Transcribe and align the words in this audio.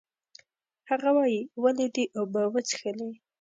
هغه 0.89 1.09
وایي، 1.17 1.41
ولې 1.63 1.87
دې 1.95 2.05
اوبه 2.17 2.41
وڅښلې؟ 2.53 3.09